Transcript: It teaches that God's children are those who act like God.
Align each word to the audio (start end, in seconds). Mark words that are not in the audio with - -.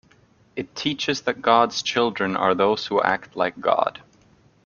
It 0.55 0.73
teaches 0.75 1.21
that 1.21 1.43
God's 1.43 1.83
children 1.83 2.35
are 2.35 2.55
those 2.55 2.87
who 2.87 3.03
act 3.03 3.35
like 3.35 3.59
God. 3.61 4.01